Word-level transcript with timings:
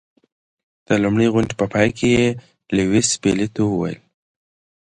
د 0.87 0.89
لومړۍ 1.03 1.27
غونډې 1.33 1.53
په 1.59 1.65
پای 1.73 1.89
کې 1.97 2.07
یې 2.17 2.27
لیویس 2.75 3.09
پیلي 3.21 3.47
ته 3.53 3.61
وویل. 3.65 3.97